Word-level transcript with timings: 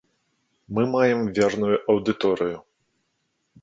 Мы 0.77 0.81
маем 0.95 1.21
верную 1.41 1.75
аўдыторыю. 1.91 2.57